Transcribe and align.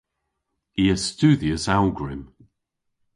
I 0.81 0.83
a 0.93 0.95
studhyas 1.05 1.65
awgwrym. 1.75 2.23